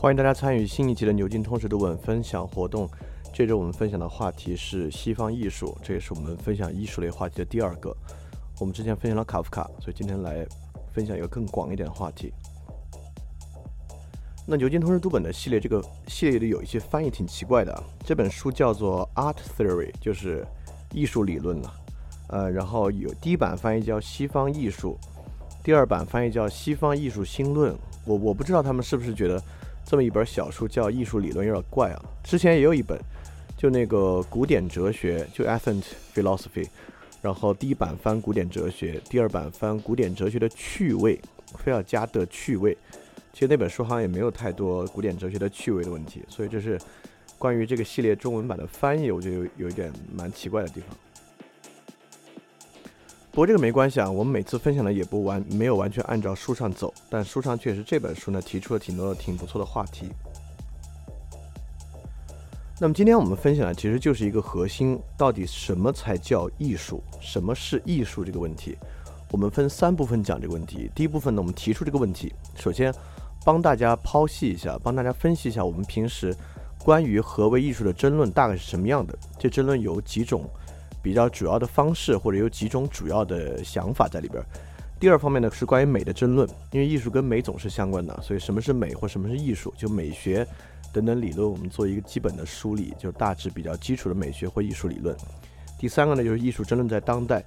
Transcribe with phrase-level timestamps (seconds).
[0.00, 2.88] 欢迎大家参与新一期的牛津通识读本分享活动。
[3.34, 7.94] 这周我们分享的话题是西方艺术，这也是我们分享艺术类话题的第二个。
[8.58, 10.46] 我们之前分享了卡夫卡，所以今天来
[10.90, 12.32] 分享一个更广一点的话题。
[14.46, 17.82] 那牛津通识读本的系列，这个系列里有一些翻译挺奇怪的。
[18.02, 20.46] 这本书叫做《Art Theory》，就是
[20.94, 21.74] 艺术理论了。
[22.28, 24.96] 呃，然后有第一版翻译叫《西方艺术》，
[25.62, 27.74] 第二版翻译叫《西方艺术新论》。
[28.06, 29.38] 我我不知道他们是不是觉得。
[29.90, 32.00] 这么一本小书叫《艺术理论》，有点怪啊。
[32.22, 32.96] 之前也有一本，
[33.56, 35.82] 就那个古典哲学，就《Ancient
[36.14, 36.64] Philosophy》，
[37.20, 41.20] 然后第一版翻古典哲学，第二版翻古典哲学的趣味，
[41.58, 42.78] 非要加的趣味。
[43.32, 46.78] 其实那本书好像也没有太多古典哲学的趣味的问题，所以这是
[47.36, 50.96] 关于这个系列中文版的翻译，我觉得有有一点蛮奇怪的地方。
[53.32, 60.08] 不过这个没关系啊，我们每次分享的也不完，没有完全按照书上走，但书上确实这本书呢提出了挺多挺不错的话题。
[62.80, 67.00] 那么今天我们分享的其实就是一个核心，到底什么才叫艺术？
[67.20, 68.76] 什么是艺术这个问题？
[69.30, 70.90] 我们分三部分讲这个问题。
[70.92, 72.92] 第一部分呢，我们提出这个问题，首先
[73.44, 76.34] 帮大家剖析一下，帮大家分析一下我们平时
[76.82, 79.16] 关于何为艺术的争论大概是什么样的。
[79.38, 80.50] 这争论有几种。
[81.02, 84.42] 比较主要的方式，或者有几种主要的想法在里边。
[84.98, 90.46] 第二方面呢，是关于美的争论，因为艺术跟美总是相关的，所以什么是美或什么是艺术，就美学
[90.92, 95.16] 等等理论，我们做一个基本的梳理，就是大致比较基础的美学或艺术理论。
[95.78, 97.42] 第三个呢，就是艺术争论在当代，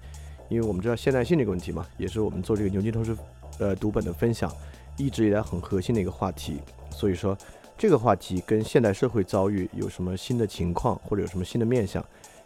[0.50, 3.16] 因为我们知道现代性这个问题嘛，也是我们做这个牛津通识
[3.60, 4.52] 呃读本的分享
[4.98, 6.60] 一直以来很核心的一个话题。
[6.90, 7.38] 所以说，
[7.78, 12.04] 这个话题跟现代社会遭遇有什么新的情况，或者有什么新的面向？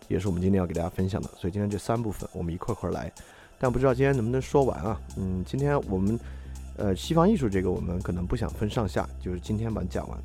[0.07, 3.11] 也是我们今天要给大家分享的，所以今天这三部分我们一块块来，
[3.59, 4.99] 但不知道今天能不能说完啊？
[5.17, 6.19] 嗯，今天我们
[6.77, 10.17] 呃西方艺术这个我们可能不想分上下，就是今天把它讲完。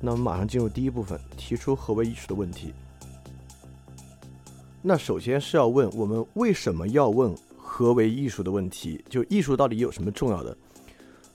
[0.00, 2.72] 那我们马上进入第一部分，提出何为艺术的问题。
[4.82, 9.04] 那首先是要问我们为什么要问何为艺术的问题？
[9.08, 10.56] 就艺术到底有什么重要的？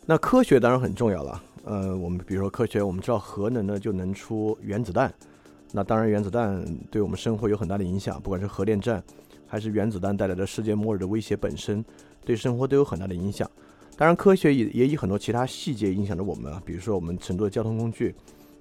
[0.05, 1.43] 那科学当然很重要了。
[1.63, 5.13] 呃，我们比如说科学，我们知道核能呢就能出原子弹。
[5.73, 9.03] 那当然，原子弹对我们生活有很大的影响，不管是核电站，
[9.45, 11.83] 还是原子弹带来的世界末日的威胁本身，
[12.23, 13.49] 对生活都有很大的影响。
[13.97, 18.15] 当然，科学也也以很多其他细节影响着我们啊，比如说我们乘坐的交通工具，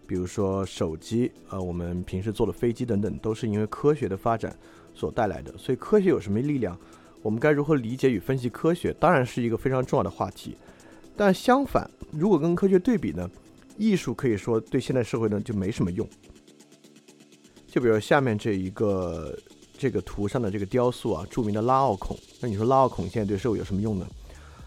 [0.07, 4.57] 比如说手机，呃，我们平时坐的飞机等等，都是因为科学的发展
[4.93, 5.57] 所带来的。
[5.57, 6.77] 所以，科学有什么力量？
[7.23, 8.93] 我们该如何理解与分析科学？
[9.01, 10.57] 当然是一个非常重要的话题。
[11.17, 13.31] 但相反，如果跟科学对比呢？
[13.79, 16.09] 艺术可以说对现代社会呢就没什么用。
[17.77, 19.39] 就比如下面这一个
[19.77, 22.17] 这个图上的这个雕塑啊，著名的拉奥孔。
[22.41, 24.07] 那你说拉奥孔现在对社会有什么用呢？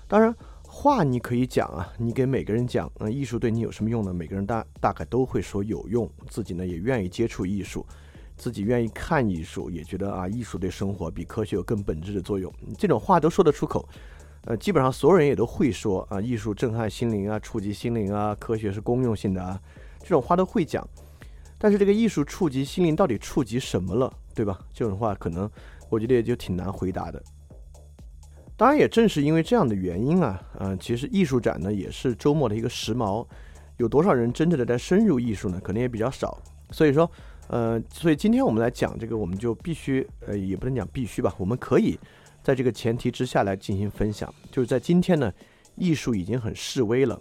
[0.07, 4.13] 当然，话你可以讲啊，你给每个人讲，那艺术对你有什么用呢？
[4.13, 7.83] 每个人大大概都会说有用，自己呢也愿意接触艺术，
[8.37, 12.53] 自己愿意看艺术，也觉得啊，艺术对生活比科学有更本质的作用。
[12.77, 13.89] 这种话都说得出口，
[14.45, 19.59] 呃，基本上所有人也都会说啊，艺术震撼心灵啊，触及心灵啊，科学是公用性的啊，
[19.99, 20.87] 这种话都会讲。
[21.59, 24.57] 但是这个艺术触及心灵到底触及什么了，对吧？
[24.73, 25.47] 这种话可能
[25.89, 27.21] 我觉得也就挺难回答的。
[28.55, 33.25] 当然，也正是因为这样的原因啊，嗯，其实艺术展呢也是周末的一个时髦，
[33.77, 35.59] 有多少人真正的在深入艺术呢？
[35.63, 36.37] 可能也比较少。
[36.71, 37.09] 所以说，
[37.47, 41.97] 呃，所以今天我们来讲这个，我们就必须，呃，也不能讲必须吧，我们可以
[42.43, 44.33] 在这个前提之下来进行分享。
[44.51, 45.31] 就是在今天呢，
[45.75, 47.19] 艺术已经很示威了，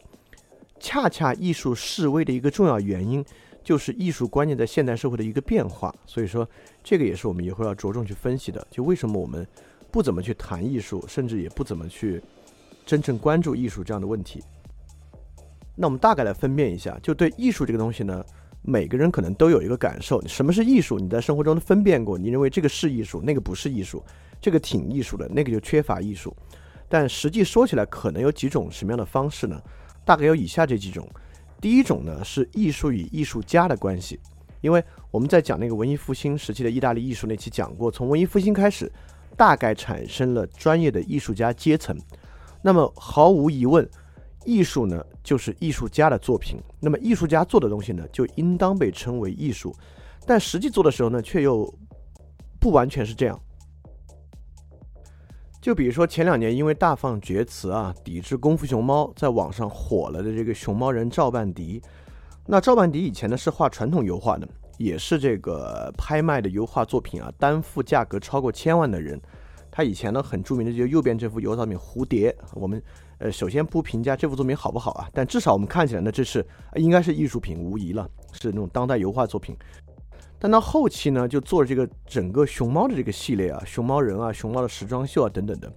[0.81, 3.25] 恰恰艺术示威的一个重要原因，
[3.69, 5.94] 就是艺术观念在现代社会的一个变化。
[6.06, 6.49] 所以说，
[6.82, 8.67] 这个也是我们以后要着重去分析的。
[8.70, 9.47] 就为什么我们
[9.91, 12.23] 不怎么去谈艺术，甚至也不怎么去
[12.87, 14.43] 真正关注艺术这样的问题。
[15.76, 18.25] 那我们大概来分辨一下，就对艺术这个东西呢，
[18.62, 20.26] 每个人可能都有一个感受。
[20.26, 20.99] 什么是艺术？
[20.99, 22.17] 你在生活中分辨过？
[22.17, 24.03] 你认为这个是艺术，那个不是艺术，
[24.41, 26.35] 这个挺艺术的，那个就缺乏艺术。
[26.88, 29.61] 但实际说起来，可能有几种什么样的方式呢？
[30.06, 31.06] 大概有以下这几种。
[31.60, 34.19] 第一种呢是艺术与艺术家的关系，
[34.60, 38.90] 因为我们在讲那个文艺复兴时期的意大利艺术那期讲过，从文艺复兴开始，
[39.37, 41.96] 大概产生了专业的艺术家阶层。
[42.62, 43.88] 那么毫无疑问。
[44.44, 46.58] 艺术呢，就是艺术家的作品。
[46.81, 49.75] 那么艺术家做的东西呢，就应当被称为艺术。
[50.25, 51.70] 但实际做的时候呢，却又
[52.58, 53.38] 不完全是这样。
[55.69, 61.82] 就比如说前两年因为大放厥词啊，抵制功夫熊猫，在网上火了的这个熊猫人赵半迪。
[62.47, 64.49] 那赵半迪以前呢是画传统油画的，
[64.79, 69.20] 也是这个拍卖的油画作品啊，单幅价格超过千万的人。
[69.70, 72.82] 他以前呢很著名的就右边这幅油画作品《蝴蝶》，我们。
[73.19, 76.43] 呃，首先不评价这幅作品好不好啊，但至少我们看起来呢，这是
[76.76, 79.55] 应该是艺术品，无疑了，是那种当代油画作品。
[80.38, 85.73] 但到后期呢，就做这个整个熊猫的这个系列啊，熊猫人啊，熊猫的时装秀啊等等的。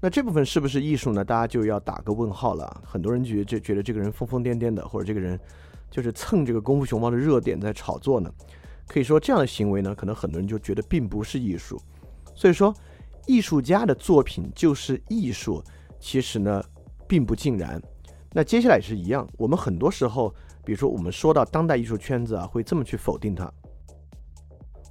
[0.00, 1.24] 那这部分是不是艺术呢？
[1.24, 2.82] 大家就要打个问号了。
[2.84, 5.38] 很多人觉得就觉得这个人疯疯癫癫的，或者这个人
[5.90, 8.30] 就是蹭这个功夫熊猫的热点在炒作呢。
[8.86, 11.80] 可以说这样的行为呢，可能很多人就觉得并不是艺术。
[12.34, 12.74] 所以说，
[13.26, 15.62] 艺术家的作品就是艺术，
[15.98, 16.62] 其实呢。
[17.06, 17.80] 并不尽然，
[18.32, 19.28] 那接下来也是一样。
[19.36, 20.34] 我们很多时候，
[20.64, 23.44] 比如说我们说到当代艺术圈子啊，会这么去否定它。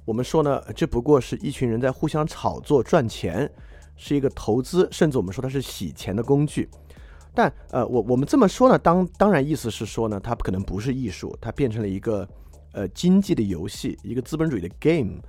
[0.04, 3.50] 我们说呢，这不过是一群人在互相炒作赚钱，
[3.96, 6.68] 是一个投资，甚至我们说它是洗钱的工具。
[7.34, 12.28] 但呃，我我们这么说呢，当当然意思是说呢，它可能不是艺术，它变成了一个
[12.72, 15.20] 呃经济的游戏，一个资本主义的 game。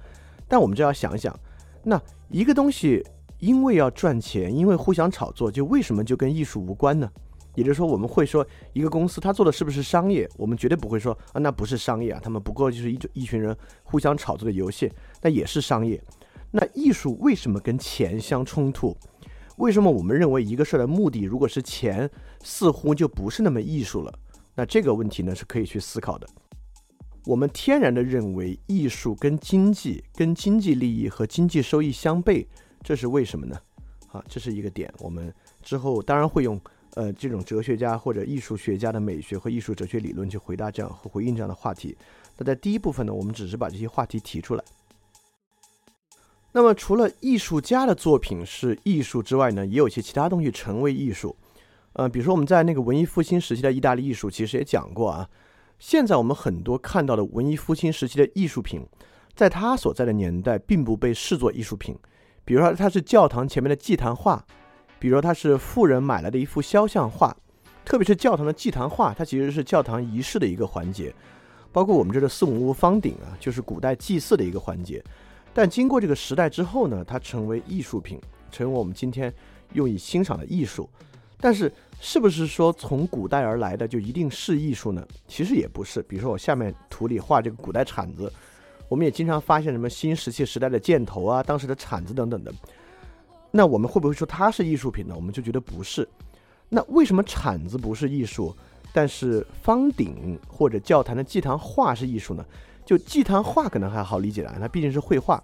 [0.47, 1.37] 但我们就要想想，
[1.83, 3.03] 那一个东西。
[3.39, 7.11] 因为要赚钱，因为互相炒作，就为什么就跟艺术无关呢？
[7.55, 10.29] 也就是说，我们会说一个公司它做的是不是商业？
[10.37, 14.91] 我们绝对不会说啊，那不是商业啊，他们不过就是一一群人互相炒作的游戏，
[15.21, 16.01] 那也是商业。
[16.51, 18.95] 那艺术为什么跟钱相冲突？
[19.57, 22.09] 为什么我们认为一个事儿的目的如果是钱，
[22.43, 24.13] 似乎就不是那么艺术了？
[24.53, 26.27] 那这个问题呢是可以去思考的。
[27.25, 32.45] 我们天然的认为艺术跟经济、跟经济利益和经济收益相悖。
[32.83, 33.57] 这是为什么呢？
[34.11, 34.93] 啊，这是一个点。
[34.99, 36.61] 我们之后当然会用
[36.95, 41.95] 呃这种哲学家或者艺术学家的美学和艺术哲学理论去回答这样和回应这样的话题。
[42.37, 44.63] 那在第一部分呢，我们只是把这些话题提出来。
[46.51, 51.35] 那么除了艺术家的作品是艺术之外呢，也有一些其他东西成为艺术。
[51.93, 55.29] 呃，比如说我们在那个文艺复兴时期的意大利艺术，其实也讲过啊。
[55.79, 58.85] 现在我们很多看到的文艺复兴时期的艺术品，
[59.35, 61.97] 在他所在的年代并不被视作艺术品。
[62.45, 64.45] 比如说，它是教堂前面的祭坛画，
[65.05, 67.31] 比如说它是富人买来的一幅肖像画，
[67.85, 71.13] 特别是教堂的祭坛画，它其实是教堂仪式的一个环节，
[71.71, 75.03] 包括我们这个四五方鼎啊，就是古代祭祀的一个环节。
[75.53, 78.19] 但经过这个时代之后呢，它成为艺术品，
[78.49, 79.31] 成为我们今天
[79.73, 80.89] 用以欣赏的艺术。
[81.37, 81.71] 但是，
[82.01, 85.07] 是不是说从古代而来的就一定是艺术呢？
[85.27, 86.01] 其实也不是。
[86.01, 88.33] 比如说我下面图里画这个古代铲子。
[88.89, 92.51] 我们也经常发现什么新石器时代的箭头啊，当时的铲子等等的。
[93.57, 95.13] 那我们会不会说它是艺术品呢？
[95.15, 96.05] 我们就觉得不是。
[96.67, 98.53] 那为什么铲子不是艺术，
[98.91, 102.45] 但是方鼎或者教堂的祭坛画是艺术呢？
[102.85, 105.41] 就祭坛画可能还好理解了，它毕竟是绘画。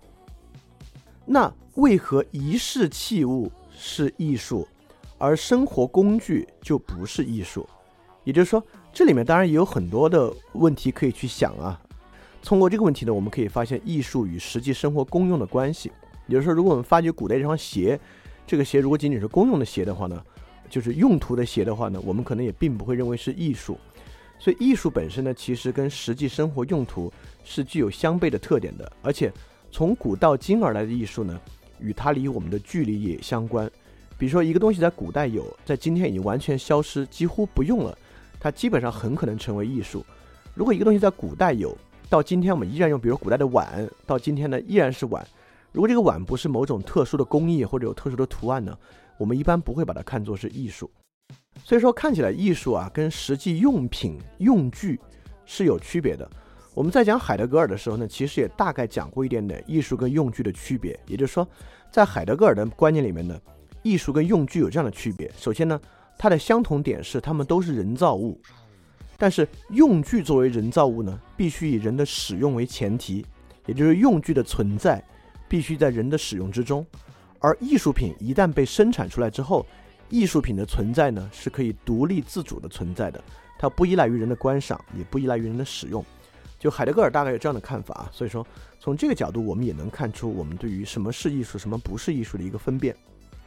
[1.26, 4.68] 那为何仪式器物是艺术，
[5.18, 7.66] 而生活工具就不是艺术？
[8.26, 11.80] 也就是说，这里面当然也有很多的问题可以去想啊。
[12.44, 15.90] 通过这个问题呢，我们可以发现艺术与实际生活公用的关系。
[16.32, 18.00] 也就是说，如果我们发觉古代这双鞋，
[18.48, 20.24] 这个鞋如果仅仅是公用的鞋的话呢，
[20.70, 23.78] 就是用途的鞋的话呢，我们可能也并不会认为是艺术。
[24.40, 27.12] 所以，艺术本身呢，其实跟实际生活用途
[27.44, 28.90] 是具有相悖的特点的。
[29.02, 29.32] 而且，
[29.72, 31.38] 从古到今而来的艺术呢，
[31.80, 33.70] 与它离我们的距离也相关。
[34.18, 37.98] 比如说，一个东西在古代有，在今天已经完全消失，几乎不用了，
[38.40, 40.06] 它基本上很可能成为艺术。
[40.56, 41.78] 如果一个东西在古代有，
[42.10, 45.26] 到今天我们依然用，比如古代的碗，到今天呢依然是碗。
[45.72, 48.78] 如果这个碗不是某种特殊的工艺或者有特殊的图案呢，
[49.18, 50.90] 我们一般不会把它看作是艺术。
[51.64, 55.00] 所以说看起来艺术啊跟实际用品用具
[55.46, 56.30] 是有区别的。
[56.74, 60.98] 我们在讲海德格尔的时候呢，其实也大概讲过一点点艺术跟用具的区别。
[61.06, 61.48] 也就是说，
[61.92, 63.38] 在海德格尔的观念里面呢，
[63.84, 65.30] 艺术跟用具有这样的区别。
[65.38, 65.80] 首先呢，
[66.18, 68.40] 它的相同点是它们都是人造物，
[69.18, 73.26] 但是用具作为人造物呢，必须以人的使用为前提，
[73.66, 75.04] 也就是用具的存在
[75.52, 76.86] 必须在人的使用之中。
[77.40, 79.66] 而艺术品一旦被生产出来之后，
[80.08, 83.22] 艺术品的存在呢是可以独立自主的存在的，
[83.60, 86.06] 它不依赖于人的观赏，也不依赖于人的使用。
[86.58, 88.48] 就海德格尔大概有这样的看法啊，所以说
[88.80, 92.96] 从这个角度，我们也能看出我们对于什么是艺术、什么不是艺术的一个分辨。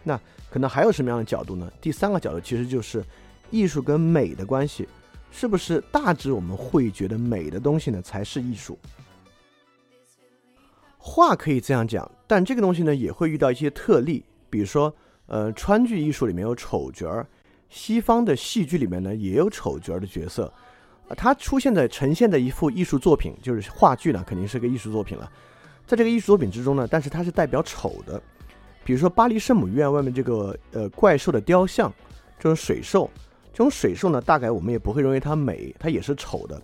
[0.03, 0.21] 那
[0.51, 1.73] 可能还有什么样的角度呢？
[1.81, 3.03] 第三个角度其实就是
[3.51, 4.87] 艺术跟美的关系，
[5.31, 8.79] 是不是大致我们会觉得美的东西呢才是艺术？
[11.07, 14.93] 画可以这样讲，但这个东西呢也会遇到一些特例，比如说，
[15.27, 17.27] 呃，川剧艺术里面有丑角儿，
[17.69, 20.51] 西方的戏剧里面呢也有丑角儿的角色。
[21.15, 25.31] 它出现在呈现的一幅艺术作品，就是话剧呢，肯定是个艺术作品了。
[25.87, 28.21] 在这个艺术作品之中呢，但是它是代表丑的，
[28.83, 31.93] 比如说巴黎圣母院外面这个呃怪兽的雕像，
[32.39, 33.11] 这种水兽，
[33.53, 36.61] 这种水兽呢，大概我们也不会认为它美，它也是丑的。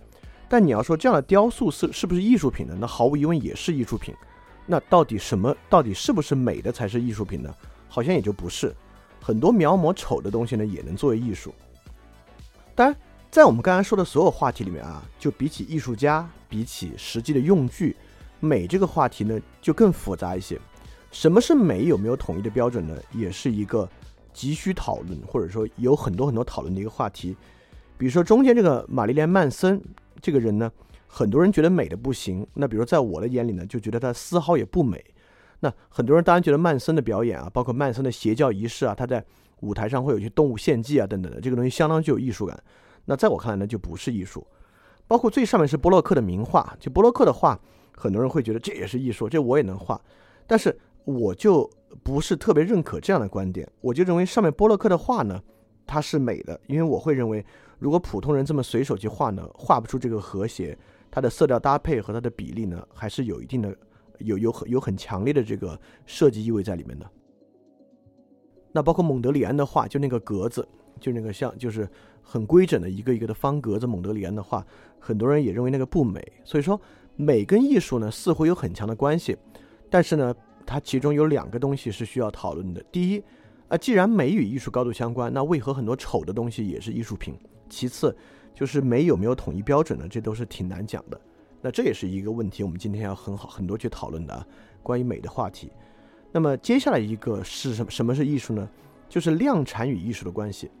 [0.49, 2.75] 但你要说这样的雕塑是是不是艺术品呢？
[2.81, 4.15] 那毫无疑问也是艺术品。
[4.71, 7.53] 那到底什么到底是不是美的才是艺术品呢？
[7.89, 8.73] 好像也就不是。
[9.19, 11.53] 很多描摹丑的东西呢，也能作为艺术。
[12.73, 12.95] 当然。
[13.29, 17.95] 在我们刚才说的所有话题里面啊，就比起艺术家，比起实际的用具，
[18.41, 20.59] 美这个话题呢就更复杂一些。
[21.11, 21.85] 什么是美？
[21.85, 22.93] 有没有统一的标准呢？
[23.13, 23.89] 也是一个
[24.33, 27.33] 急需讨论，或者说有很多很多讨论的一个话题。
[27.97, 29.81] 比如说中间这个玛丽莲曼森
[30.21, 30.69] 这个人呢，
[31.13, 32.47] 很多人觉得美的不行。
[32.53, 35.03] 那比如在我的眼里呢，就觉得它丝毫也不美。
[35.59, 39.23] 那很多人当然觉得曼森的表演啊，包括曼森的邪教仪式啊，他在
[39.59, 42.57] 舞台上会有一些动物献祭啊等等的，这个东西相当具有艺术感。
[43.03, 44.47] 那在我看来呢，就不是艺术。
[45.05, 47.59] 包括最上面是波洛克的名画，就波洛克的画，
[47.95, 49.99] 很多人会觉得这也是艺术，这我也能画。
[50.47, 51.69] 但是我就
[52.01, 53.69] 不是特别认可这样的观点。
[53.81, 55.39] 我就认为上面波洛克的画呢，
[55.85, 57.45] 它是美的，因为我会认为，
[57.77, 60.75] 如果普通人这么随手去画呢，画不出这个和谐。
[61.11, 63.75] 它的色调搭配和它的比例呢，还是有一定的
[64.19, 67.05] 有有很有很强烈的这个设计意味在里面的。
[68.71, 70.67] 那包括蒙德里安的画，就那个格子。
[70.99, 71.89] 就那个像，就是
[72.21, 74.63] 很规整的一个一个的方格子，蒙德里安的画，
[74.99, 76.21] 很多人也认为那个不美。
[76.43, 76.79] 所以说，
[77.15, 79.35] 美跟艺术呢似乎有很强的关系，
[79.89, 82.83] 但是呢，它其中有两个东西是需要讨论的。
[82.91, 83.23] 第一，
[83.67, 87.33] 啊，既然美与艺术高度相关，那为何很多丑的东西也是艺术品？
[87.67, 88.15] 其次，
[88.53, 90.07] 就是美有没有统一标准呢？
[90.07, 91.19] 这都是挺难讲的。
[91.61, 94.45] 那这也是一个问题，我们今天要很好很多去讨论的啊，
[94.81, 95.71] 关于美的话题。
[96.31, 97.91] 那么接下来一个是什么？
[97.91, 98.67] 什么是艺术呢？
[99.09, 100.71] 就是量产与艺术的关系。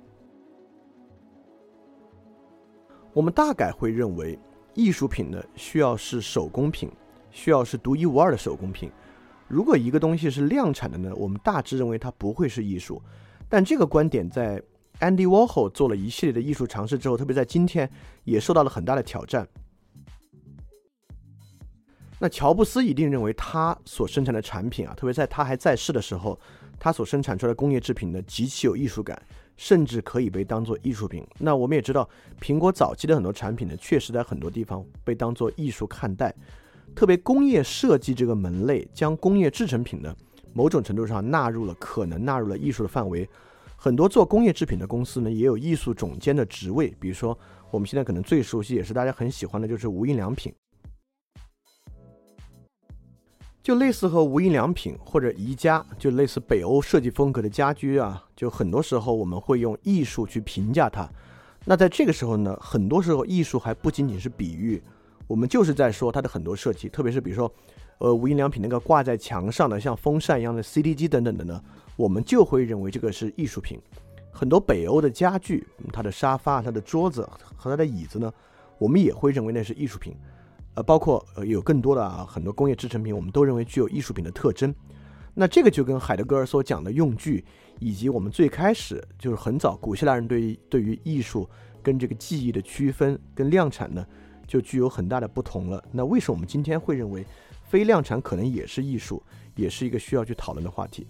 [3.13, 4.39] 我们大概会认为，
[4.73, 6.89] 艺术品呢需要是手工品，
[7.29, 8.89] 需要是独一无二的手工品。
[9.47, 13.01] 如果一个东西是量产的呢，我们大致认为它不会是艺术。
[13.49, 14.63] 但这个观点在
[15.01, 17.89] Andy Warhol 做了一系列的艺术尝试之后，特别在今天
[18.23, 19.47] 也受到了很大的挑战。
[22.19, 26.39] 那乔布斯一定认为他所生产的产品啊，特别在他还在世的时候，
[26.79, 29.21] 他所生产出来的工业制品呢，极其有艺术感。
[29.57, 31.23] 甚至可以被当做艺术品。
[31.37, 36.33] 那我们也知道，苹果早期的很多产品呢，确实在很多地方被当做艺术看待。
[36.95, 40.15] 特别工业设计这个门类，将工业制成品呢，
[40.51, 43.29] 某种程度上纳入了可能纳入了艺术的范围。
[43.83, 46.95] 很多做工业制品的公司呢，也有艺术总监的职位。
[46.99, 47.35] 比如说，
[47.71, 50.53] 我们现在可能最熟悉，也是大家很喜欢的，就是无印良品。
[53.63, 61.09] 就类似和无印良品或者宜家，就类似北欧设计风格的家居啊，就很多时候我们会用艺术去评价它。
[61.65, 64.79] 那在这个时候呢，很多时候艺术还不仅仅是比喻，
[65.25, 67.51] 我们就是在说它的很多设计，特别是比如说，
[67.97, 71.59] 呃，无印良品那个挂在墙上的像风扇一样的 CD 机等等的呢，
[71.95, 73.79] 我们就会认为这个是艺术品。
[74.31, 78.33] 很多北欧的家具，它的沙发、它的桌子和它的椅子呢，
[78.77, 80.15] 我们也会认为那是艺术品。
[80.73, 84.73] 呃，包括呃有更多的啊很多工业制成品，我们都认为具有艺术品的特征。
[85.33, 87.43] 那这个就跟海德格尔所讲的用具，
[87.79, 91.49] 以及我们最开始就是很早古希腊人对对于艺术
[91.83, 94.05] 跟这个技艺的区分跟量产呢，
[94.47, 95.83] 就具有很大的不同了。
[95.91, 97.25] 那为什么我们今天会认为
[97.67, 99.21] 非量产可能也是艺术，
[99.55, 101.05] 也是一个需要去讨论的话题？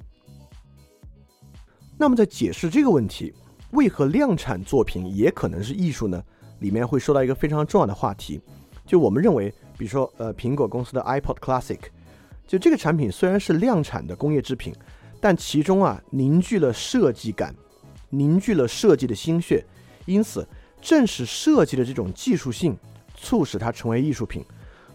[2.02, 3.32] 那么在解释这个问题，
[3.74, 6.20] 为何量产作品也可能是艺术呢？
[6.58, 8.42] 里面会说到一个非常重要的话题。
[8.88, 11.78] 就我们认为，比如说，呃，苹果公司的 iPod Classic，
[12.48, 14.74] 就这个产品虽然是量产的工业制品，
[15.20, 17.56] 但其中啊凝聚了设计感，
[18.10, 19.64] 凝聚了设计的心血，
[20.08, 20.48] 因此
[20.82, 22.76] 正是设计的这种技术性，
[23.14, 24.44] 促使它成为艺术品。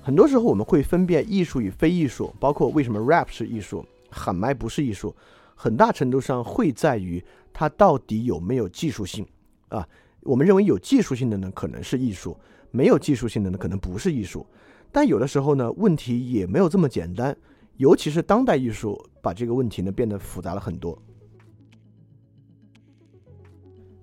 [0.02, 5.14] 很多时候我们会分辨艺术与非艺术，包括为什么 rap 是艺术，喊麦不是艺术，
[5.56, 9.26] 很大程度上会在于它到底有没有技术性
[9.70, 9.88] 啊。
[10.20, 12.36] 我们认为有技术性的呢，可能是艺术；
[12.70, 14.46] 没有技术性的呢，可能不是艺术。
[14.92, 17.36] 但有的时候呢，问题也没有这么简单，
[17.76, 20.96] 尤其是当代艺术把这个问题呢变得复杂了很多。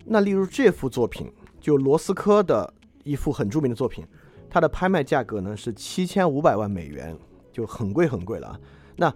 [0.05, 4.05] 那例如这幅作品，就罗斯科的一幅很著名的作品，
[4.49, 7.17] 它的拍卖价格呢是七千五百万美元，
[7.51, 8.59] 就很贵很贵了啊。
[8.95, 9.15] 那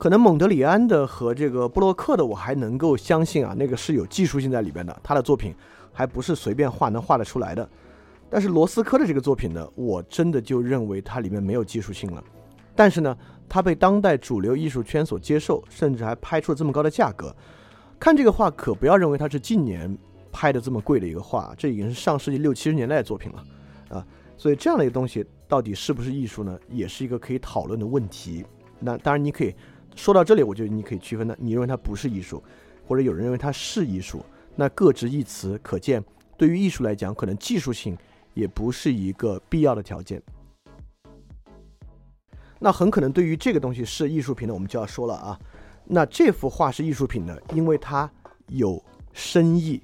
[0.00, 5.54] 可能蒙德里安的和这个布洛克的，我还能够相信啊，那个是有技术性在里边的，他的作品
[5.92, 7.68] 还不是随便画能画得出来的。
[8.30, 12.24] 但是罗斯科的这个作品呢，我真的就认为它里面没有技术性了。
[12.74, 13.14] 但是呢，
[13.46, 17.36] 它被当代主流艺术圈所接受，甚至还拍出了这么高的价格。
[17.98, 19.94] 看这个画，可不要认为它是近年
[20.32, 23.44] 拍的这么贵的一个画，这已经是上世纪六七十年代的作品了
[23.90, 24.06] 啊。
[24.38, 28.46] 所以这样的一个东西到底是不是艺术呢，也是一个可以讨论的问题。
[28.82, 29.54] 那当然，你可以
[29.94, 32.42] 说到这里，我觉得你可以区分的，你认为它不是艺术，
[32.86, 34.24] 或者有人认为它是艺术，
[34.56, 35.58] 那各执一词。
[35.62, 36.02] 可见，
[36.36, 37.96] 对于艺术来讲，可能技术性。
[38.32, 40.22] 也不是一个必要的条件。
[42.60, 45.38] 那很可能对于这个东西是艺术品的，我们就要说了啊。
[45.84, 48.08] 那这幅画是艺术品的，因为它
[48.46, 48.82] 有
[49.12, 49.82] 深意。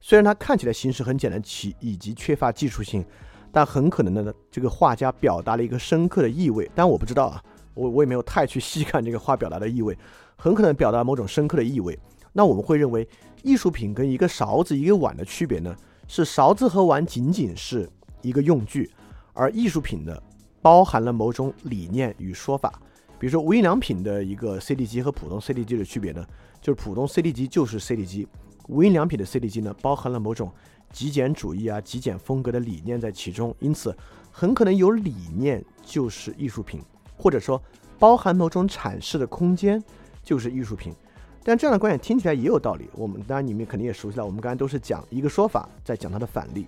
[0.00, 3.04] 虽然它看起来形式很简单，其以及缺乏技术性，
[3.50, 6.70] 但很可能呢，这个画家表达了一个深刻的意味。
[6.76, 7.42] 但我不知道啊，
[7.74, 9.96] 我我也没有太去细看这个话表达的意味，
[10.36, 11.98] 很可能表达某种深刻的意味。
[12.32, 13.06] 那我们会认为，
[13.42, 15.74] 艺术品跟一个勺子、一个碗的区别呢？
[16.06, 17.88] 是勺子和碗仅仅是
[18.22, 18.90] 一个用具，
[19.32, 20.20] 而艺术品呢，
[20.60, 22.80] 包含了某种理念与说法。
[23.18, 26.26] 比如说无印良品的一个 CD 机和普通 CD 机的区别呢，
[26.60, 28.26] 就是普通 CD 机就是 CD 机，
[28.66, 30.50] 无印良品的 CD 机呢，包含了某种
[30.90, 33.96] 极简主义啊、极简风格的理念在其中，因此
[34.32, 36.80] 很可能有理念就是艺术品，
[37.20, 37.62] 或者说
[37.98, 39.82] 包含某种阐释的空间
[40.22, 40.94] 就是艺术品。
[41.42, 42.88] 但这样的观点听起来也有道理。
[42.94, 46.66] 我们当然你们肯定也熟悉了，我们刚才都是讲一个说法，在讲它的反例。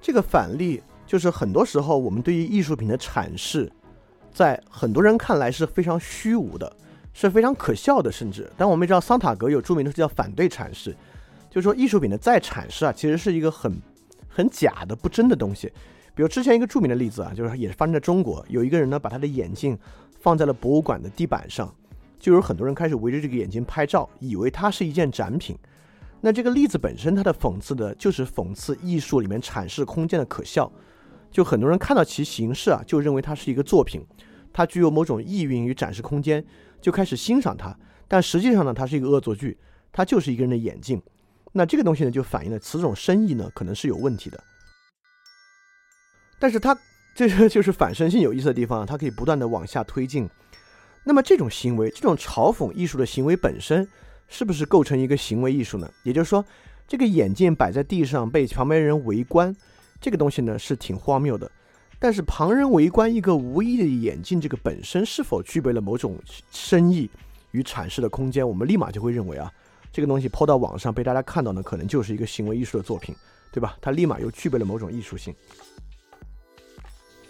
[0.00, 3.70] 这个反例就是很多时候我们对于艺术品的阐释，
[4.32, 6.70] 在很多人看来是非常虚无的，
[7.12, 8.50] 是非常可笑的，甚至。
[8.56, 10.96] 但我们也知道桑塔格有著名的叫反对阐释，
[11.48, 13.80] 就是说艺术品的再阐释啊，其实是一个很
[14.28, 15.70] 很假的、不真的东西。
[16.18, 19.78] 比如之前一个著名的例子啊，就是也是发生在中国，有一个人呢把他的眼镜。
[20.20, 21.72] 放在了博物馆的地板上，
[22.18, 25.56] 就有很多人开始围着这个眼镜拍照，以为它是一件展品。
[26.20, 30.68] 那这个例子本身，它的讽刺的就是讽刺艺术里面阐释空间的可笑。
[31.30, 34.04] 就很多人看到其形式啊，就认为它是一个作品，
[34.52, 36.44] 它具有某种意蕴与展示空间，
[36.80, 37.72] 就开始欣赏它。
[38.08, 39.56] 但实际上呢，它是一个恶作剧，
[39.92, 41.00] 它就是一个人的眼镜。
[41.52, 44.42] 那这个东西呢，就反映了此种深意呢，可能是有问题的。
[46.38, 46.78] 但是它。
[47.14, 50.30] 这个就是反身性有意思的地方，它可以不断的往下推进。
[51.02, 53.88] 那么这种行为，这种嘲讽艺术的行为本身，
[54.28, 55.90] 是不是构成一个行为艺术呢？
[56.04, 56.44] 也就是说，
[56.86, 59.52] 这个眼镜摆在地上被旁边人围观，
[60.00, 61.50] 这个东西呢是挺荒谬的。
[61.98, 66.16] 但是旁人围观一个无意的眼镜，这个本身是否具备了某种
[66.52, 67.10] 深意
[67.50, 69.52] 与阐释的空间，我们立马就会认为啊，
[69.90, 73.12] 这个东西抛到网上被大家看到呢，可能就是一个行为艺术的作品，
[73.50, 73.76] 对吧？
[73.80, 75.34] 它立马又具备了某种艺术性。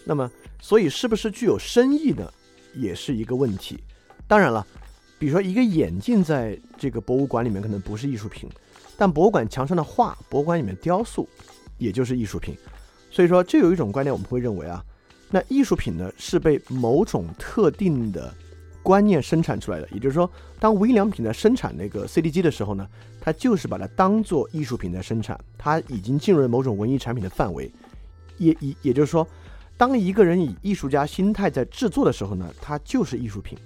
[0.09, 2.33] 那么，所以是不是具有深意呢，
[2.75, 3.79] 也是一个问题。
[4.27, 4.67] 当然了，
[5.19, 8.49] 比如说一个眼镜在这个博物馆里面可能不是艺术品，
[8.97, 11.29] 但博物馆墙上的画、博物馆里面雕塑，
[11.77, 12.57] 也就是艺术品。
[13.11, 14.83] 所以说，这有一种观点，我们会认为啊，
[15.31, 18.35] 那艺术品呢是被某种特定的
[18.83, 19.87] 观念生产出来的。
[19.93, 22.89] 也就是说，当无印良品在生产那个 CD 机的时候呢，
[23.21, 27.71] 它就是把它当做艺术品在生产，它已经进入了某种文艺产品的范围。
[28.39, 29.29] 也也也就是说。
[29.79, 33.57] 当一个人以艺术家心态在制作的时候呢，它就是艺术品。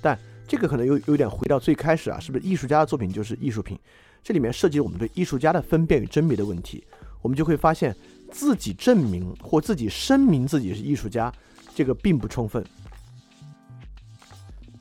[0.00, 3.78] 但这个可能有有点回到最开始啊，是不是艺术家的作品就是艺术品？
[4.24, 6.82] 这里面涉及我们对艺术家的分辨与甄别的问题。
[7.20, 7.94] 我们就会发现
[8.30, 11.30] 自己证明或自己声明自己是艺术家，
[11.74, 12.64] 这个并不充分。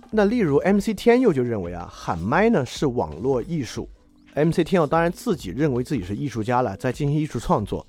[0.10, 3.90] 那例如 MC 天佑就认为啊，喊麦呢是网络艺术。
[4.36, 7.86] MC 天佑当然自己认为自己是艺术家了，在进行艺术创作。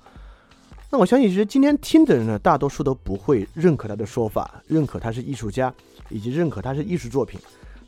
[0.91, 5.71] 那我相信，其实今天听的人呢，大多数都不会认可他的说法，认可他是艺术家，
[6.09, 7.39] 以及认可他是艺术作品。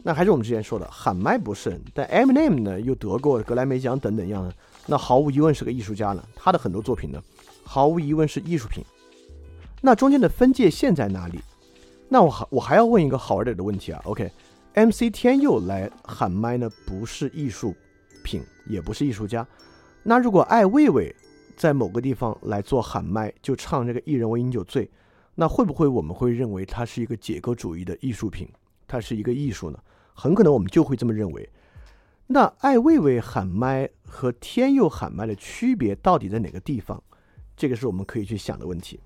[0.03, 4.53] 那还是我们之前说的，喊麦不是，但 Eminem 呢又得过格莱美奖等等样的，
[4.85, 6.23] 那毫无疑问是个艺术家了。
[6.35, 7.19] 他的很多作品呢，
[7.63, 8.85] 毫无疑问是艺术品。
[9.81, 11.39] 那中间的分界线在哪里？
[12.07, 13.99] 那我还我还要问一个好玩点的问题啊。
[14.05, 17.73] OK，MC 天佑来喊麦呢，不是艺术
[18.23, 19.47] 品，也不是艺术家。
[20.03, 21.15] 那如果艾薇薇。
[21.61, 24.89] 在某个地方来做喊麦，就唱这个“一人为饮酒醉”，
[25.35, 28.49] 那会不会我们会认为它是一个解构主义的艺术品？
[28.87, 29.77] 它是一个艺术呢？
[30.15, 31.47] 很可能我们就会这么认为。
[32.25, 36.99] 那艾未未喊麦和天佑喊麦的区别到底在哪个地方？
[37.55, 38.99] 这个是我们可以去想的问题。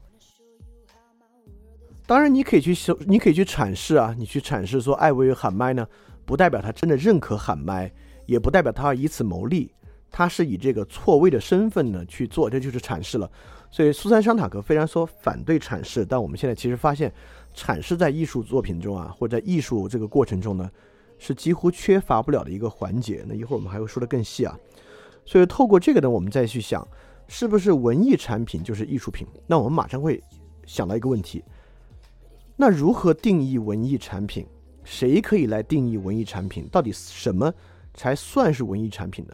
[2.07, 5.85] 当然，你可以去修，你可以去阐释啊，你去阐释说艾未未喊麦呢，
[6.23, 7.91] 不代表他真的认可喊麦，
[8.25, 9.73] 也不代表他要以此牟利，
[10.15, 13.29] 他是以这个错位的身份呢去做，这就是阐释了。
[13.69, 17.13] 所以苏珊·桑塔格虽然说反对阐释，但我们现在其实发现，
[17.53, 20.71] 阐释在艺术作品中啊，或者在艺术这个过程中呢。
[21.17, 23.23] 是几乎缺乏不了的一个环节。
[23.25, 24.53] 那一会儿我们还会说的更细啊。
[25.25, 26.85] 所以透过这个呢，我们再去想，
[27.29, 29.25] 是不是文艺产品就是艺术品？
[29.47, 30.21] 那我们马上会
[30.65, 31.41] 想到一个问题：
[32.57, 34.45] 那如何定义文艺产品？
[34.83, 36.67] 谁可以来定义文艺产品？
[36.69, 37.51] 到底什么
[37.93, 39.33] 才算是文艺产品呢？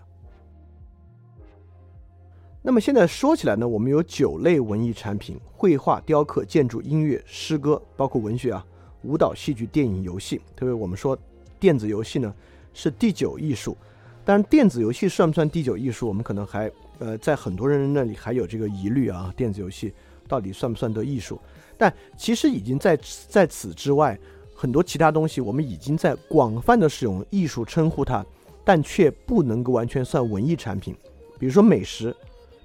[2.64, 8.66] 那么现在说起来呢，我们有九类文艺产品：绘画、雕刻、建筑、音乐、诗歌，包括文学啊、
[9.04, 10.40] 舞蹈、戏剧、电影、游戏。
[10.56, 11.18] 特别我们说。
[11.60, 12.34] 电子游戏呢
[12.74, 13.78] 是第九艺术，
[14.26, 16.08] 当然电子游戏算不算第九艺术？
[16.08, 19.94] 我们可能还呃在很多人那里还有这个疑虑啊，电子游戏
[20.28, 21.40] 到底算不算得艺术？
[21.78, 22.98] 但其实已经在
[23.30, 24.20] 在此之外，
[24.56, 28.26] 很多其他东西我们已经在广泛的使用艺术称呼它，
[28.66, 30.96] 但却不能够完全算文艺产品。
[31.38, 32.16] 比如说美食，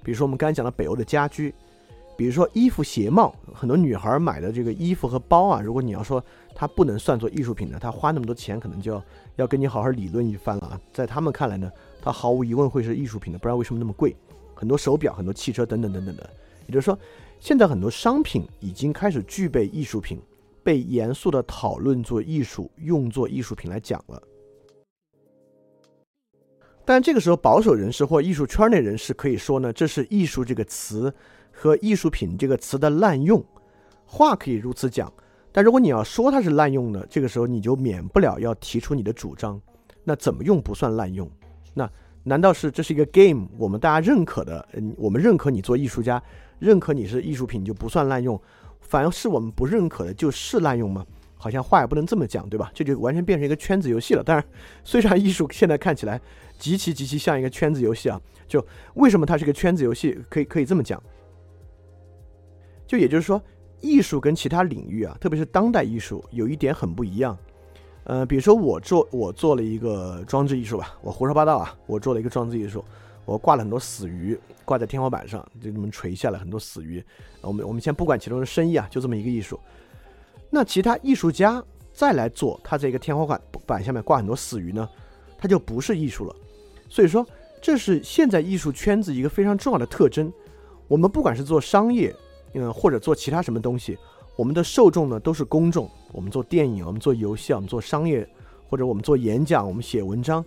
[0.07, 1.53] 比如说我们刚才讲的北欧的家居。
[2.15, 6.23] 比如说衣服、鞋帽，很多女孩买的这个衣服和包啊，如果你要说
[6.55, 9.03] 它不能算作艺术品呢，它花那么多钱，可能就要
[9.35, 10.81] 要跟你好好理论一番了啊。
[10.93, 11.69] 在他们看来呢，
[12.01, 14.15] 它毫无疑问会是艺术品的，不然为什么那么贵？
[14.55, 16.27] 很多手表、很多汽车等等等等的。
[16.65, 16.97] 也就是说，
[17.39, 20.19] 现在很多商品已经开始具备艺术品，
[20.63, 24.19] 被严肃的讨论做艺术，用作艺术品来讲了。
[26.87, 31.13] 但这个时候，保守人士或艺术圈内人士可以说呢，这是艺术这个词。
[31.59, 33.43] 和艺术品这个词的滥用，
[34.05, 35.11] 话可以如此讲，
[35.51, 39.59] 但如果你要说它是滥用呢，这个时候你就免不了要提出你的主张。
[40.03, 41.27] 那怎么用不算滥用？
[41.73, 41.89] 那
[42.21, 43.47] 难道是这是一个 game？
[43.57, 46.21] 我们大家认可的，嗯，我们认可你做艺术家，
[46.59, 48.39] 认可你是艺术品就不算滥用，
[48.81, 51.03] 反而是我们不认可的就是滥用吗？
[51.37, 52.71] 好像话也不能这么讲，对吧？
[52.73, 54.23] 这就完全变成一个圈子游戏了。
[54.23, 54.43] 当然，
[54.83, 56.19] 虽然艺术现在看起来
[56.57, 60.19] 极其极其像一个圈子游戏啊，就为什么它是个圈子游戏？
[60.29, 61.01] 可以可以这么讲。
[62.85, 63.41] 就也就是说，
[63.81, 67.37] 艺术跟其他领域啊，特别是当代艺术，有一点很不一样。
[68.05, 72.83] 呃，比如说我做我做了一个装置艺术吧，我胡说八道啊，我做了一个装置艺术，
[73.25, 77.03] 我挂了很多死鱼挂在天花板上，就这么垂下来很多死鱼。
[77.41, 79.59] 我们我们先不管其中的深意啊，就这么一个艺术。
[80.49, 84.87] 那其他艺术家再来做，他这个天花板板下面挂很多死鱼呢，
[85.37, 86.35] 他就不是艺术了。
[86.89, 87.25] 所以说，
[87.61, 90.31] 这是现在艺术圈子一个非常重要的特征。
[90.87, 92.15] 我们不管是做商业，
[92.53, 93.97] 嗯，或者做其他什么东西，
[94.37, 95.89] 我们的受众呢都是公众。
[96.13, 98.27] 我们做电影，我们做游戏，我们做商业，
[98.69, 100.43] 或者我们做演讲，我们写文章，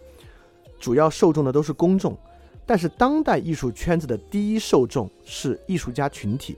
[0.78, 2.16] 主要受众的都是公众。
[2.64, 6.56] 但是当代艺术圈子的第一受众是艺术家群体，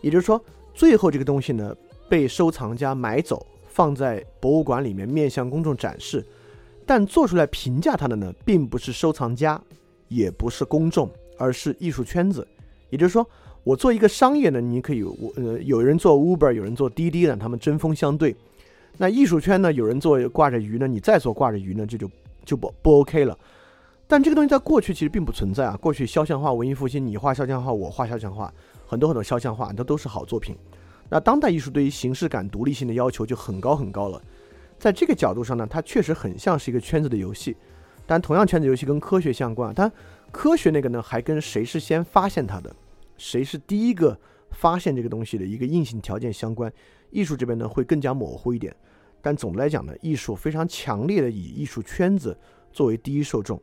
[0.00, 0.42] 也就是说，
[0.74, 1.76] 最后这个东西呢
[2.12, 6.22] 被收藏家买走，放在博物馆里面面向公众展示，
[6.84, 9.58] 但做出来评价它的呢，并不是收藏家，
[10.08, 12.46] 也不是公众，而是艺术圈子。
[12.90, 13.26] 也就是说。
[13.64, 18.34] 我做一个商业呢，你可以我呃有人做 Uber，有人做滴滴呢，他们针锋相对。
[18.98, 22.10] 那艺术圈呢，有人做挂着鱼呢，你再做挂着鱼呢，这就
[22.44, 23.38] 就不不 OK 了。
[24.08, 25.78] 但这个东西在过去其实并不存在啊。
[25.80, 28.52] 过去肖像画、文艺复兴，你画肖像画，我画肖像画，
[28.84, 30.56] 很多很多肖像画，那都是好作品。
[31.08, 34.20] 那当代艺术对于形式感、独立性的要求就很高很高了。
[34.78, 37.56] 在这个角度上呢，它确实很像是一个圈子的游戏。
[38.06, 39.90] 但同样，圈子游戏跟科学相关，但
[40.32, 42.74] 科学那个呢，还跟谁是先发现它的。
[43.16, 44.18] 谁是第一个
[44.50, 46.72] 发现这个东西的一个硬性条件相关？
[47.10, 48.74] 艺术这边呢会更加模糊一点，
[49.20, 52.36] 但总的来讲呢，艺术非常强烈的以艺术圈子
[52.72, 53.60] 作为第一受众。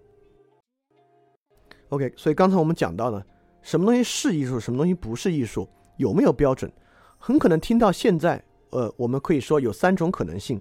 [1.89, 3.21] OK，所以刚才我们讲到呢，
[3.61, 6.71] 什么东西是艺术，什么东西不是艺术，有没有标准？
[7.19, 10.59] 很可能听到现在，呃，我们可以说有三种可能性。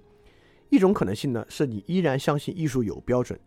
[0.68, 3.38] 一种可能性呢，是你依然相信艺术有标准。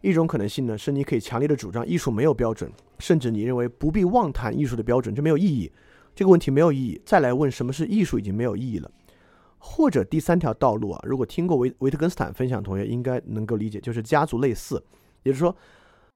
[0.00, 5.70] 一种可能性呢，是你可以强烈的主张艺术没有标准，甚至你认为不必妄谈艺术的标准，这没有意义，
[6.14, 7.00] 这个问题没有意义。
[7.04, 8.90] 再来问什么是艺术已经没有意义了。
[9.58, 14.82] 或者第三条道路啊，如果听过维维特根斯坦分享同学应该能够理解，就是家族类似，
[15.22, 15.56] 也就是说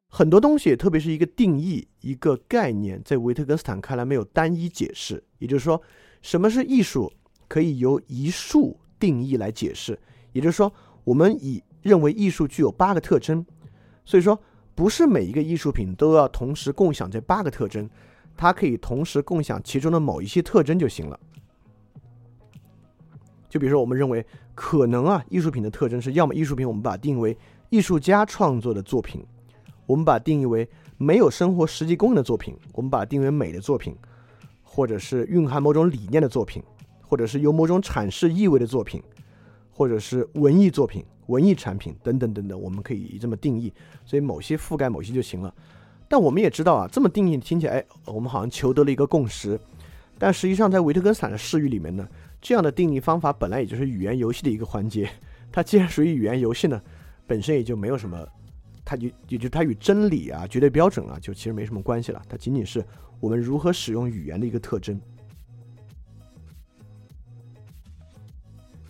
[0.09, 5.25] 很多东西，特别是一个定义、一个概念，在维特根斯坦看来没有单一解释。
[5.39, 5.81] 也就是说，
[6.21, 7.13] 什么是艺术
[7.47, 9.99] 可以由一束定义来解释。
[10.33, 10.73] 也就是说，
[11.05, 13.45] 我们以认为艺术具有八个特征。
[14.05, 14.39] 所以说，
[14.75, 17.89] 不是每一个艺术品都要同时共享这八个特征，
[18.37, 21.19] 它可以同时共享其中的某一些特征就行了。
[23.49, 27.37] 就比如说，我们认为可能啊，艺术品的特征是要么艺术品我们把它定义为
[27.71, 29.25] 艺术家创作的作品，
[29.87, 33.97] 我们把它定义为没有生活实际功能的作品，我们把它定义为美的作品，
[34.79, 36.63] 或者是蕴含某种理念的作品，
[37.03, 39.03] 或者是有某种阐释意味的作品，
[39.73, 43.73] 或者是文艺作品、文艺产品等等等等，我们可以这么定义。
[44.05, 45.53] 所以某些覆盖某些就行了。
[46.09, 49.59] 但我们也知道啊，这么定义听起来，哎，我们好像求得了一个共识。
[50.17, 52.07] 但实际上，在维特根斯坦的视域里面呢？
[52.41, 55.11] 这样的定义方法本来也就是语言游戏的一个环节，
[55.51, 56.81] 它既然属于语言游戏呢，
[57.27, 58.25] 本身也就没有什么，
[58.85, 62.23] 它就也就它与真理啊、绝对标准啊，就其实没什么关系了。
[62.29, 62.81] 它仅仅是
[63.21, 65.01] 我们如何使用语言的一个特征。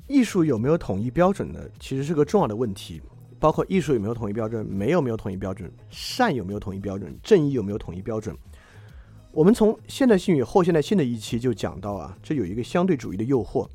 [0.07, 1.61] 艺术有没有统一标准呢？
[1.79, 3.03] 其实是个重要的问题，
[3.39, 8.35] 包括艺术有没有统一标准，美有没有统一标准，善有没有统一标准，正义有没有统一标准。
[9.33, 13.69] 我们从现代性与后现代性的一期就讲到啊，这有一个相对主义的诱惑，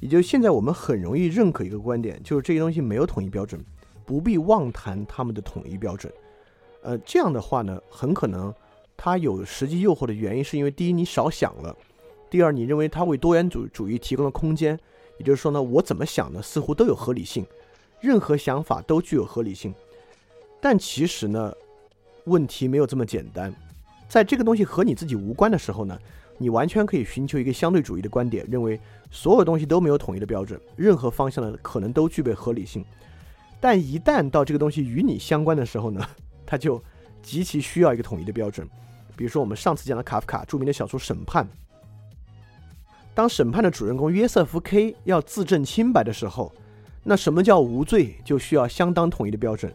[0.00, 3.64] 也就现在我们很容易认可一个观点，就是这些东西没有统一标准，
[4.04, 6.12] 不必妄谈他们的统一标准。
[6.82, 8.52] 呃，这样的话呢，很可能
[9.00, 11.74] 它有实际诱惑的原因，是因为第一你少想了，
[12.28, 14.78] 第二你认为它为多元主主义提供了空间，
[15.18, 17.46] 也就是说呢，我怎么想呢，似乎都有合理性，
[18.00, 19.72] 任何想法都具有合理性。
[20.60, 21.54] 但其实呢，
[22.24, 23.54] 问题没有这么简单。
[24.08, 25.96] 在这个东西和你自己无关的时候呢，
[26.36, 28.80] 你完全可以寻求一个相对主义的观点，认为
[29.12, 32.84] 所有东西都没有统一的标准，任何方向的可能都具备合理性。
[33.60, 36.04] 但一旦到这个东西与你相关的时候呢，
[36.44, 36.82] 它就
[37.22, 38.68] 极其需要一个统一的标准。
[39.18, 41.44] 比如说我们上次讲的卡夫卡著名的小说《审判》，
[43.14, 46.52] 当审判的主人公约瑟夫 K 要自证清白的时候，
[47.02, 49.74] 那什么叫无罪，就需要相当统一的标准。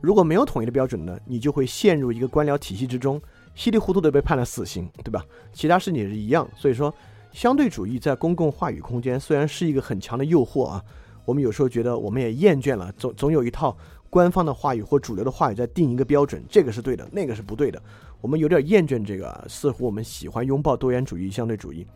[0.00, 3.20] 如果没有统一的标准呢，你就会陷入一个官僚体系之中。
[3.56, 5.24] 稀里糊涂的被判了死刑，对吧？
[5.52, 6.48] 其他事情也是一样。
[6.56, 6.94] 所以说，
[7.32, 10.84] 相对主义在公共话语空间虽然是一个很强的诱惑啊，
[11.24, 13.76] 我们有时候觉得我们也厌倦了，总总有一套
[14.10, 17.80] 官方的话语或主流的话语在定一个标准，这个是对的，那个是不对的。
[18.24, 21.86] 我们有点厌倦这个，似乎我们喜欢拥抱多元主义、相对主义。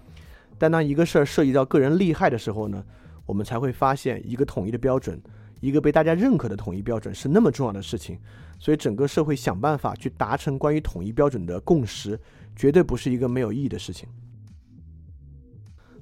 [0.58, 2.84] 但当一个事儿涉及到个人利害的时候呢，
[3.24, 5.18] 我们才会发现一个统一的标准，
[5.60, 8.18] 一个被大家认可的统一标准是那么重要的事情。
[8.58, 12.20] 所以，整个社会想办法去达成关于统一标准的共识，
[12.54, 14.06] 绝对不是一个没有意义的事情。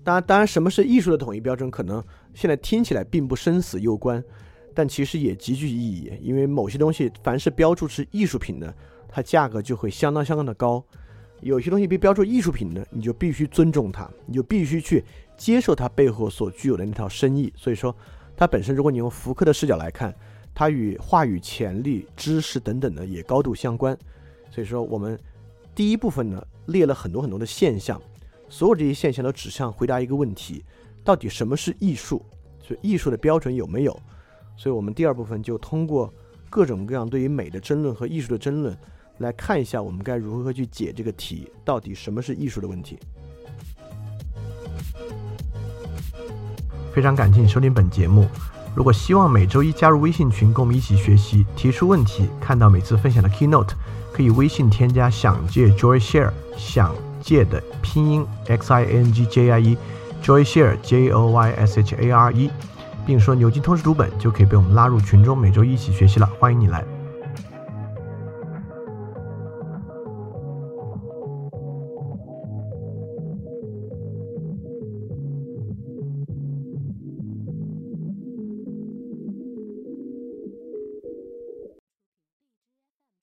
[0.02, 2.02] 当然，当然，什么是艺术的统一标准，可能
[2.34, 4.20] 现在听起来并不生死攸关，
[4.74, 6.12] 但其实也极具意义。
[6.20, 8.74] 因为某些东西，凡是标注是艺术品的，
[9.16, 10.78] 它价格就会相当相当的高；
[11.40, 15.02] 有些东西被标注艺术品的，你就必须尊重它，你就必须去
[15.38, 17.50] 接受它背后所具有的那套深意。
[17.56, 17.96] 所以说，
[18.36, 20.14] 它本身，如果你用福柯的视角来看。
[20.54, 23.94] 它与话语潜力、知识等等呢也高度相关，
[24.50, 25.18] 所以说我们
[25.74, 28.00] 第一部分呢列了很多很多的现象，
[28.48, 30.64] 所有这些现象都指向回答一个问题：
[31.04, 32.22] 到底什么是艺术？
[32.62, 33.94] 所以艺术的标准有没有？
[34.56, 36.10] 所以我们第二部分就通过
[36.48, 38.74] 各种各样对于美的争论和艺术的争论，
[39.18, 42.98] 来看一下我们该如何去解这个题：到底什么是艺术的问题？
[46.92, 48.26] 非常感谢你收听本节目。
[48.74, 53.70] 如果希望每周一加入微信群，跟我们一起学习、提出问题、看到每次分享的 keynote，
[54.12, 61.94] 可以微信添加“想借 Joy Share”，想借的拼音 x i n g j i e，Joy Share j o y s h
[61.96, 62.50] a r e，
[63.06, 66.26] 并说“牛津通识读本”，就可以被我们拉入群中，每周一起学习了。
[66.38, 66.95] 欢迎你来。